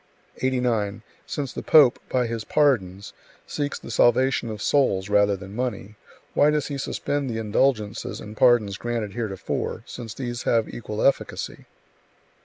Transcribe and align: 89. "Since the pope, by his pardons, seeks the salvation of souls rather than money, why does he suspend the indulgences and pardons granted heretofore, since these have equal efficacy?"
89. 0.41 1.03
"Since 1.27 1.53
the 1.53 1.61
pope, 1.61 1.99
by 2.09 2.25
his 2.25 2.43
pardons, 2.43 3.13
seeks 3.45 3.77
the 3.77 3.91
salvation 3.91 4.49
of 4.49 4.59
souls 4.59 5.09
rather 5.09 5.37
than 5.37 5.55
money, 5.55 5.93
why 6.33 6.49
does 6.49 6.69
he 6.69 6.79
suspend 6.79 7.29
the 7.29 7.37
indulgences 7.37 8.19
and 8.19 8.35
pardons 8.35 8.77
granted 8.77 9.13
heretofore, 9.13 9.83
since 9.85 10.15
these 10.15 10.41
have 10.41 10.67
equal 10.67 11.03
efficacy?" 11.05 11.65